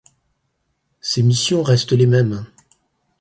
Ses 0.99 1.21
missions 1.21 1.61
restent 1.61 1.91
les 1.91 2.07
mêmes. 2.07 2.47